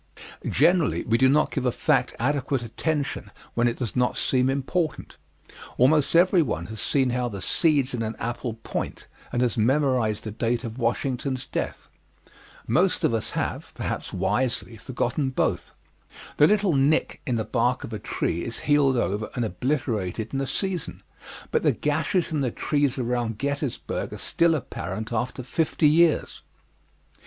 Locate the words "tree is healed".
17.99-18.97